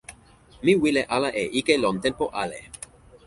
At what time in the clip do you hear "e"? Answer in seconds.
1.43-1.45